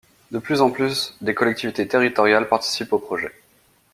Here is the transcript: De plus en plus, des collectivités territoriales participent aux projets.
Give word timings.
De 0.31 0.39
plus 0.39 0.61
en 0.61 0.71
plus, 0.71 1.13
des 1.21 1.35
collectivités 1.35 1.87
territoriales 1.87 2.49
participent 2.49 2.91
aux 2.93 2.97
projets. 2.97 3.35